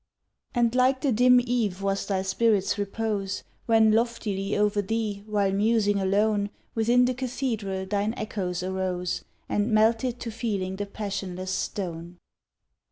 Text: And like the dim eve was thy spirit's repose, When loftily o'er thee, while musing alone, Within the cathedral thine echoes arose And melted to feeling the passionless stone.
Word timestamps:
And 0.55 0.73
like 0.73 1.01
the 1.01 1.11
dim 1.11 1.39
eve 1.43 1.83
was 1.83 2.07
thy 2.07 2.23
spirit's 2.23 2.79
repose, 2.79 3.43
When 3.67 3.91
loftily 3.91 4.57
o'er 4.57 4.81
thee, 4.81 5.23
while 5.27 5.51
musing 5.51 5.99
alone, 5.99 6.49
Within 6.73 7.05
the 7.05 7.13
cathedral 7.13 7.85
thine 7.85 8.15
echoes 8.17 8.63
arose 8.63 9.23
And 9.47 9.71
melted 9.71 10.19
to 10.21 10.31
feeling 10.31 10.77
the 10.77 10.87
passionless 10.87 11.51
stone. 11.51 12.17